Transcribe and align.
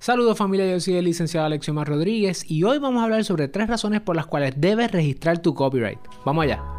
Saludos 0.00 0.38
familia, 0.38 0.70
yo 0.70 0.78
soy 0.78 0.94
el 0.94 1.06
licenciado 1.06 1.44
Alexiomar 1.46 1.88
Rodríguez 1.88 2.48
y 2.48 2.62
hoy 2.62 2.78
vamos 2.78 3.00
a 3.00 3.04
hablar 3.04 3.24
sobre 3.24 3.48
tres 3.48 3.66
razones 3.66 4.00
por 4.00 4.14
las 4.14 4.26
cuales 4.26 4.54
debes 4.56 4.92
registrar 4.92 5.42
tu 5.42 5.54
copyright. 5.54 5.98
Vamos 6.24 6.44
allá. 6.44 6.77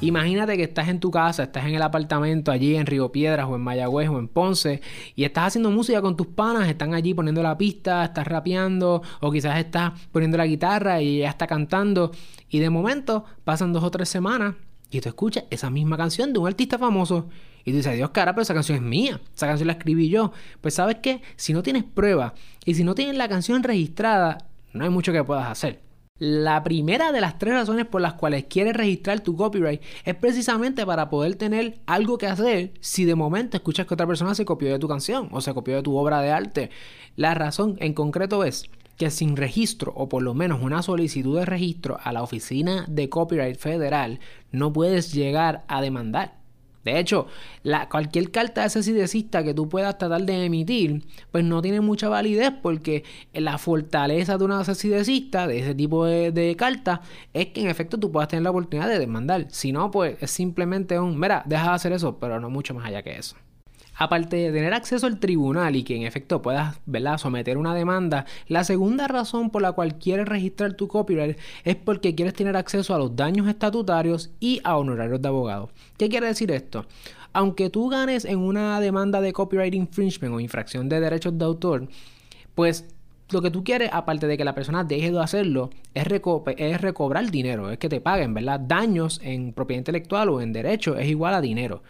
Imagínate 0.00 0.56
que 0.56 0.62
estás 0.62 0.88
en 0.88 1.00
tu 1.00 1.10
casa, 1.10 1.42
estás 1.42 1.66
en 1.66 1.74
el 1.74 1.82
apartamento 1.82 2.52
allí 2.52 2.76
en 2.76 2.86
Río 2.86 3.10
Piedras 3.10 3.48
o 3.48 3.56
en 3.56 3.62
Mayagüez 3.62 4.08
o 4.08 4.18
en 4.20 4.28
Ponce 4.28 4.80
y 5.16 5.24
estás 5.24 5.48
haciendo 5.48 5.72
música 5.72 6.00
con 6.00 6.16
tus 6.16 6.28
panas, 6.28 6.68
están 6.68 6.94
allí 6.94 7.14
poniendo 7.14 7.42
la 7.42 7.58
pista, 7.58 8.04
estás 8.04 8.28
rapeando 8.28 9.02
o 9.20 9.32
quizás 9.32 9.58
estás 9.58 9.92
poniendo 10.12 10.38
la 10.38 10.46
guitarra 10.46 11.02
y 11.02 11.18
ya 11.18 11.28
está 11.28 11.48
cantando 11.48 12.12
y 12.48 12.60
de 12.60 12.70
momento 12.70 13.24
pasan 13.42 13.72
dos 13.72 13.82
o 13.82 13.90
tres 13.90 14.08
semanas 14.08 14.54
y 14.88 15.00
tú 15.00 15.08
escuchas 15.08 15.44
esa 15.50 15.68
misma 15.68 15.96
canción 15.96 16.32
de 16.32 16.38
un 16.38 16.46
artista 16.46 16.78
famoso 16.78 17.28
y 17.64 17.72
tú 17.72 17.78
dices, 17.78 17.96
Dios 17.96 18.10
cara, 18.10 18.34
pero 18.34 18.42
esa 18.42 18.54
canción 18.54 18.76
es 18.76 18.82
mía, 18.82 19.20
esa 19.34 19.48
canción 19.48 19.66
la 19.66 19.72
escribí 19.72 20.08
yo. 20.08 20.32
Pues 20.60 20.74
sabes 20.74 20.98
que 21.02 21.22
si 21.34 21.52
no 21.52 21.64
tienes 21.64 21.82
prueba 21.82 22.34
y 22.64 22.74
si 22.74 22.84
no 22.84 22.94
tienes 22.94 23.16
la 23.16 23.28
canción 23.28 23.64
registrada, 23.64 24.38
no 24.72 24.84
hay 24.84 24.90
mucho 24.90 25.12
que 25.12 25.24
puedas 25.24 25.48
hacer. 25.48 25.87
La 26.18 26.64
primera 26.64 27.12
de 27.12 27.20
las 27.20 27.38
tres 27.38 27.54
razones 27.54 27.86
por 27.86 28.00
las 28.00 28.14
cuales 28.14 28.46
quieres 28.48 28.74
registrar 28.74 29.20
tu 29.20 29.36
copyright 29.36 29.80
es 30.04 30.16
precisamente 30.16 30.84
para 30.84 31.10
poder 31.10 31.36
tener 31.36 31.78
algo 31.86 32.18
que 32.18 32.26
hacer 32.26 32.72
si 32.80 33.04
de 33.04 33.14
momento 33.14 33.56
escuchas 33.56 33.86
que 33.86 33.94
otra 33.94 34.06
persona 34.06 34.34
se 34.34 34.44
copió 34.44 34.72
de 34.72 34.80
tu 34.80 34.88
canción 34.88 35.28
o 35.30 35.40
se 35.40 35.54
copió 35.54 35.76
de 35.76 35.82
tu 35.82 35.96
obra 35.96 36.20
de 36.20 36.32
arte. 36.32 36.70
La 37.14 37.34
razón 37.34 37.76
en 37.78 37.94
concreto 37.94 38.42
es 38.42 38.68
que 38.96 39.10
sin 39.10 39.36
registro 39.36 39.92
o 39.94 40.08
por 40.08 40.24
lo 40.24 40.34
menos 40.34 40.60
una 40.60 40.82
solicitud 40.82 41.38
de 41.38 41.46
registro 41.46 41.98
a 42.02 42.12
la 42.12 42.24
oficina 42.24 42.84
de 42.88 43.08
copyright 43.08 43.56
federal 43.56 44.18
no 44.50 44.72
puedes 44.72 45.12
llegar 45.12 45.64
a 45.68 45.80
demandar. 45.80 46.34
De 46.84 46.98
hecho, 46.98 47.26
la, 47.62 47.88
cualquier 47.88 48.30
carta 48.30 48.62
de 48.62 48.68
CCDcista 48.68 49.44
que 49.44 49.54
tú 49.54 49.68
puedas 49.68 49.98
tratar 49.98 50.22
de 50.22 50.44
emitir, 50.44 51.04
pues 51.30 51.44
no 51.44 51.60
tiene 51.60 51.80
mucha 51.80 52.08
validez 52.08 52.52
porque 52.62 53.04
la 53.32 53.58
fortaleza 53.58 54.38
de 54.38 54.44
una 54.44 54.62
CCDcista, 54.62 55.46
de 55.46 55.58
ese 55.60 55.74
tipo 55.74 56.06
de, 56.06 56.32
de 56.32 56.56
carta, 56.56 57.02
es 57.32 57.46
que 57.48 57.60
en 57.60 57.68
efecto 57.68 57.98
tú 57.98 58.10
puedas 58.10 58.28
tener 58.28 58.42
la 58.42 58.50
oportunidad 58.50 58.88
de 58.88 58.98
demandar. 58.98 59.46
Si 59.50 59.72
no, 59.72 59.90
pues 59.90 60.16
es 60.20 60.30
simplemente 60.30 60.98
un, 60.98 61.18
mira, 61.18 61.42
deja 61.46 61.64
de 61.64 61.74
hacer 61.74 61.92
eso, 61.92 62.18
pero 62.18 62.40
no 62.40 62.50
mucho 62.50 62.74
más 62.74 62.86
allá 62.86 63.02
que 63.02 63.16
eso. 63.16 63.36
Aparte 63.98 64.36
de 64.36 64.52
tener 64.52 64.72
acceso 64.74 65.06
al 65.06 65.18
tribunal 65.18 65.74
y 65.74 65.82
que 65.82 65.96
en 65.96 66.04
efecto 66.04 66.40
puedas 66.40 66.76
someter 67.20 67.58
una 67.58 67.74
demanda, 67.74 68.26
la 68.46 68.62
segunda 68.62 69.08
razón 69.08 69.50
por 69.50 69.60
la 69.60 69.72
cual 69.72 69.98
quieres 69.98 70.28
registrar 70.28 70.74
tu 70.74 70.86
copyright 70.86 71.36
es 71.64 71.74
porque 71.74 72.14
quieres 72.14 72.34
tener 72.34 72.56
acceso 72.56 72.94
a 72.94 72.98
los 72.98 73.16
daños 73.16 73.48
estatutarios 73.48 74.30
y 74.38 74.60
a 74.62 74.76
honorarios 74.76 75.20
de 75.20 75.28
abogado. 75.28 75.70
¿Qué 75.96 76.08
quiere 76.08 76.28
decir 76.28 76.52
esto? 76.52 76.86
Aunque 77.32 77.70
tú 77.70 77.88
ganes 77.88 78.24
en 78.24 78.38
una 78.38 78.80
demanda 78.80 79.20
de 79.20 79.32
copyright 79.32 79.74
infringement 79.74 80.34
o 80.34 80.40
infracción 80.40 80.88
de 80.88 81.00
derechos 81.00 81.36
de 81.36 81.44
autor, 81.44 81.88
pues 82.54 82.84
lo 83.30 83.42
que 83.42 83.50
tú 83.50 83.62
quieres, 83.64 83.90
aparte 83.92 84.26
de 84.26 84.38
que 84.38 84.44
la 84.44 84.54
persona 84.54 84.84
deje 84.84 85.10
de 85.10 85.20
hacerlo, 85.20 85.70
es, 85.92 86.06
es, 86.56 86.80
recobrar 86.80 87.30
dinero, 87.30 87.70
es 87.70 87.78
que 87.78 87.88
te 87.88 88.00
paguen, 88.00 88.32
¿verdad? 88.32 88.60
Daños 88.60 89.20
en 89.22 89.52
propiedad 89.52 89.80
intelectual 89.80 90.30
o 90.30 90.40
en 90.40 90.52
derecho 90.52 90.96
es 90.96 91.08
igual 91.08 91.34
a 91.34 91.40
dinero. 91.40 91.82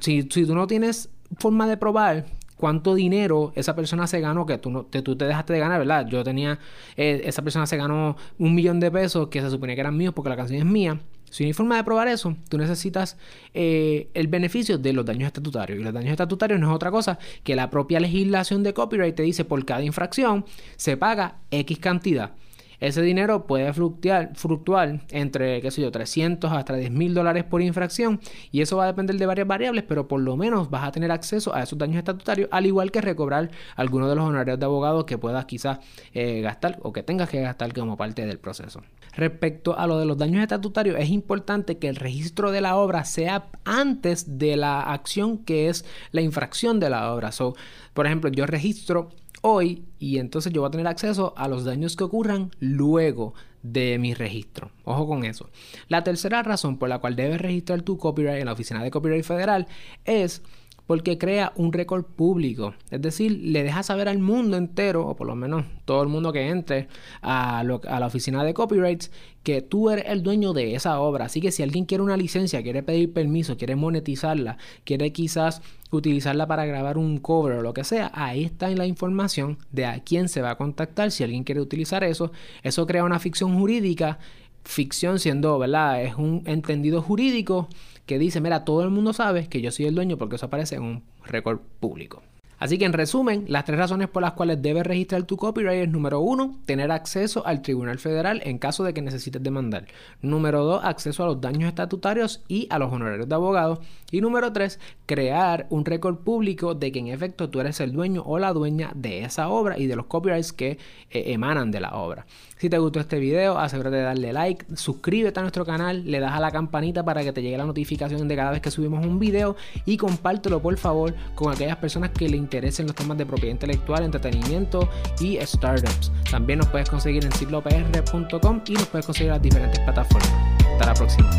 si, 0.00 0.22
si, 0.22 0.46
tú 0.46 0.54
no 0.54 0.66
tienes 0.66 1.10
forma 1.36 1.66
de 1.68 1.76
probar 1.76 2.26
cuánto 2.58 2.94
dinero 2.94 3.52
esa 3.54 3.74
persona 3.74 4.06
se 4.06 4.20
ganó 4.20 4.44
que 4.44 4.58
tú, 4.58 4.70
no, 4.70 4.84
te, 4.84 5.00
tú 5.00 5.16
te 5.16 5.24
dejaste 5.24 5.54
de 5.54 5.60
ganar, 5.60 5.78
¿verdad? 5.78 6.06
Yo 6.08 6.22
tenía, 6.24 6.58
eh, 6.96 7.22
esa 7.24 7.42
persona 7.42 7.66
se 7.66 7.76
ganó 7.76 8.16
un 8.38 8.54
millón 8.54 8.80
de 8.80 8.90
pesos 8.90 9.28
que 9.28 9.40
se 9.40 9.48
suponía 9.48 9.74
que 9.76 9.80
eran 9.80 9.96
míos 9.96 10.12
porque 10.14 10.28
la 10.28 10.36
canción 10.36 10.58
es 10.58 10.66
mía. 10.66 11.00
Si 11.30 11.44
no 11.44 11.48
hay 11.48 11.52
forma 11.52 11.76
de 11.76 11.84
probar 11.84 12.08
eso, 12.08 12.36
tú 12.48 12.58
necesitas 12.58 13.16
eh, 13.54 14.08
el 14.14 14.28
beneficio 14.28 14.78
de 14.78 14.92
los 14.92 15.04
daños 15.04 15.26
estatutarios. 15.26 15.78
Y 15.78 15.82
los 15.82 15.92
daños 15.92 16.10
estatutarios 16.10 16.58
no 16.58 16.70
es 16.70 16.74
otra 16.74 16.90
cosa 16.90 17.18
que 17.44 17.54
la 17.54 17.70
propia 17.70 18.00
legislación 18.00 18.62
de 18.62 18.72
copyright 18.72 19.14
te 19.14 19.22
dice 19.22 19.44
por 19.44 19.64
cada 19.64 19.82
infracción 19.82 20.44
se 20.76 20.96
paga 20.96 21.36
X 21.50 21.78
cantidad. 21.78 22.32
Ese 22.80 23.02
dinero 23.02 23.46
puede 23.46 23.72
fluctuar, 23.72 25.00
entre, 25.10 25.60
qué 25.60 25.70
sé 25.70 25.82
yo, 25.82 25.90
300 25.90 26.52
hasta 26.52 26.74
10 26.74 26.90
mil 26.92 27.12
dólares 27.12 27.44
por 27.44 27.60
infracción 27.60 28.20
y 28.52 28.60
eso 28.60 28.76
va 28.76 28.84
a 28.84 28.86
depender 28.86 29.16
de 29.16 29.26
varias 29.26 29.48
variables, 29.48 29.84
pero 29.86 30.06
por 30.06 30.20
lo 30.20 30.36
menos 30.36 30.70
vas 30.70 30.86
a 30.86 30.92
tener 30.92 31.10
acceso 31.10 31.54
a 31.54 31.62
esos 31.62 31.78
daños 31.78 31.98
estatutarios, 31.98 32.48
al 32.52 32.66
igual 32.66 32.92
que 32.92 33.00
recobrar 33.00 33.50
algunos 33.74 34.08
de 34.08 34.14
los 34.14 34.24
honorarios 34.24 34.58
de 34.58 34.64
abogado 34.64 35.06
que 35.06 35.18
puedas 35.18 35.44
quizás 35.46 35.78
eh, 36.14 36.40
gastar 36.40 36.78
o 36.82 36.92
que 36.92 37.02
tengas 37.02 37.28
que 37.28 37.40
gastar 37.40 37.72
como 37.72 37.96
parte 37.96 38.26
del 38.26 38.38
proceso. 38.38 38.82
Respecto 39.14 39.76
a 39.76 39.86
lo 39.88 39.98
de 39.98 40.06
los 40.06 40.16
daños 40.16 40.42
estatutarios, 40.42 40.96
es 40.98 41.08
importante 41.08 41.78
que 41.78 41.88
el 41.88 41.96
registro 41.96 42.52
de 42.52 42.60
la 42.60 42.76
obra 42.76 43.04
sea 43.04 43.48
antes 43.64 44.38
de 44.38 44.56
la 44.56 44.80
acción 44.80 45.38
que 45.38 45.68
es 45.68 45.84
la 46.12 46.20
infracción 46.20 46.78
de 46.78 46.90
la 46.90 47.12
obra. 47.12 47.32
So, 47.32 47.56
por 47.94 48.06
ejemplo, 48.06 48.30
yo 48.30 48.46
registro 48.46 49.10
hoy 49.42 49.84
y 49.98 50.18
entonces 50.18 50.52
yo 50.52 50.60
voy 50.60 50.68
a 50.68 50.70
tener 50.70 50.86
acceso 50.86 51.34
a 51.36 51.48
los 51.48 51.64
daños 51.64 51.96
que 51.96 52.04
ocurran 52.04 52.50
luego 52.60 53.34
de 53.62 53.98
mi 53.98 54.14
registro. 54.14 54.70
Ojo 54.84 55.06
con 55.06 55.24
eso. 55.24 55.50
La 55.88 56.04
tercera 56.04 56.42
razón 56.42 56.78
por 56.78 56.88
la 56.88 56.98
cual 56.98 57.16
debes 57.16 57.40
registrar 57.40 57.82
tu 57.82 57.98
copyright 57.98 58.40
en 58.40 58.46
la 58.46 58.52
Oficina 58.52 58.82
de 58.82 58.90
Copyright 58.90 59.24
Federal 59.24 59.66
es 60.04 60.42
porque 60.88 61.18
crea 61.18 61.52
un 61.54 61.70
récord 61.70 62.02
público. 62.02 62.72
Es 62.90 63.02
decir, 63.02 63.40
le 63.42 63.62
deja 63.62 63.82
saber 63.82 64.08
al 64.08 64.20
mundo 64.20 64.56
entero, 64.56 65.06
o 65.06 65.14
por 65.14 65.26
lo 65.26 65.36
menos 65.36 65.66
todo 65.84 66.02
el 66.02 66.08
mundo 66.08 66.32
que 66.32 66.48
entre 66.48 66.88
a, 67.20 67.62
la 67.62 68.06
oficina 68.06 68.42
de 68.42 68.54
copyrights, 68.54 69.10
que 69.42 69.60
tú 69.60 69.90
eres 69.90 70.06
el 70.08 70.22
dueño 70.22 70.54
de 70.54 70.74
esa 70.74 70.98
obra. 71.00 71.26
Así 71.26 71.42
que 71.42 71.52
si 71.52 71.62
alguien 71.62 71.84
quiere 71.84 72.02
una 72.02 72.16
licencia, 72.16 72.62
quiere 72.62 72.82
pedir 72.82 73.12
permiso, 73.12 73.58
quiere 73.58 73.76
monetizarla, 73.76 74.56
quiere 74.84 75.12
quizás 75.12 75.60
utilizarla 75.90 76.46
para 76.46 76.64
grabar 76.64 76.96
un 76.96 77.18
cover 77.18 77.58
o 77.58 77.62
lo 77.62 77.74
que 77.74 77.84
sea, 77.84 78.10
ahí 78.14 78.44
está 78.44 78.70
en 78.70 78.78
la 78.78 78.86
información 78.86 79.58
de 79.70 79.84
a 79.84 80.00
quién 80.00 80.30
se 80.30 80.40
va 80.40 80.52
a 80.52 80.56
contactar 80.56 81.10
si 81.10 81.22
alguien 81.22 81.44
quiere 81.44 81.60
utilizar 81.60 82.02
eso. 82.02 82.32
Eso 82.62 82.86
crea 82.86 83.04
una 83.04 83.18
ficción 83.18 83.58
jurídica 83.58 84.18
ficción 84.64 85.18
siendo, 85.18 85.58
¿verdad? 85.58 86.02
Es 86.02 86.14
un 86.14 86.42
entendido 86.46 87.02
jurídico 87.02 87.68
que 88.06 88.18
dice, 88.18 88.40
mira, 88.40 88.64
todo 88.64 88.82
el 88.82 88.90
mundo 88.90 89.12
sabe 89.12 89.48
que 89.48 89.60
yo 89.60 89.70
soy 89.70 89.86
el 89.86 89.94
dueño 89.94 90.16
porque 90.16 90.36
eso 90.36 90.46
aparece 90.46 90.76
en 90.76 90.82
un 90.82 91.02
récord 91.24 91.60
público. 91.80 92.22
Así 92.58 92.76
que 92.76 92.84
en 92.84 92.92
resumen, 92.92 93.44
las 93.48 93.64
tres 93.64 93.78
razones 93.78 94.08
por 94.08 94.22
las 94.22 94.32
cuales 94.32 94.60
debes 94.60 94.84
registrar 94.84 95.22
tu 95.22 95.36
copyright 95.36 95.84
es 95.84 95.88
número 95.88 96.20
uno, 96.20 96.58
tener 96.64 96.90
acceso 96.90 97.46
al 97.46 97.62
Tribunal 97.62 97.98
Federal 97.98 98.40
en 98.44 98.58
caso 98.58 98.82
de 98.84 98.92
que 98.92 99.02
necesites 99.02 99.42
demandar. 99.42 99.86
Número 100.22 100.64
dos, 100.64 100.84
acceso 100.84 101.22
a 101.22 101.26
los 101.26 101.40
daños 101.40 101.68
estatutarios 101.68 102.42
y 102.48 102.66
a 102.70 102.78
los 102.78 102.92
honorarios 102.92 103.28
de 103.28 103.34
abogado. 103.34 103.80
Y 104.10 104.20
número 104.20 104.52
tres, 104.52 104.80
crear 105.06 105.66
un 105.70 105.84
récord 105.84 106.16
público 106.16 106.74
de 106.74 106.90
que 106.90 106.98
en 106.98 107.08
efecto 107.08 107.48
tú 107.48 107.60
eres 107.60 107.78
el 107.80 107.92
dueño 107.92 108.22
o 108.26 108.38
la 108.38 108.52
dueña 108.52 108.90
de 108.94 109.24
esa 109.24 109.48
obra 109.48 109.78
y 109.78 109.86
de 109.86 109.96
los 109.96 110.06
copyrights 110.06 110.52
que 110.52 110.78
eh, 111.10 111.32
emanan 111.32 111.70
de 111.70 111.80
la 111.80 111.94
obra. 111.94 112.26
Si 112.56 112.68
te 112.68 112.78
gustó 112.78 112.98
este 112.98 113.20
video, 113.20 113.56
asegúrate 113.56 113.96
de 113.96 114.02
darle 114.02 114.32
like, 114.32 114.66
suscríbete 114.74 115.38
a 115.38 115.42
nuestro 115.42 115.64
canal, 115.64 116.10
le 116.10 116.18
das 116.18 116.32
a 116.32 116.40
la 116.40 116.50
campanita 116.50 117.04
para 117.04 117.22
que 117.22 117.32
te 117.32 117.40
llegue 117.40 117.56
la 117.56 117.66
notificación 117.66 118.26
de 118.26 118.34
cada 118.34 118.50
vez 118.50 118.60
que 118.60 118.72
subimos 118.72 119.06
un 119.06 119.20
video 119.20 119.54
y 119.86 119.96
compártelo 119.96 120.60
por 120.60 120.76
favor 120.76 121.14
con 121.36 121.52
aquellas 121.52 121.76
personas 121.76 122.10
que 122.10 122.28
le 122.28 122.36
interesen 122.48 122.86
los 122.86 122.96
temas 122.96 123.18
de 123.18 123.26
propiedad 123.26 123.52
intelectual, 123.52 124.04
entretenimiento 124.04 124.88
y 125.20 125.38
startups. 125.44 126.10
También 126.30 126.60
nos 126.60 126.68
puedes 126.68 126.88
conseguir 126.88 127.24
en 127.24 127.32
ciclopr.com 127.32 128.62
y 128.66 128.72
nos 128.72 128.86
puedes 128.86 129.04
conseguir 129.04 129.28
en 129.28 129.34
las 129.34 129.42
diferentes 129.42 129.80
plataformas. 129.80 130.32
Hasta 130.72 130.86
la 130.86 130.94
próxima. 130.94 131.30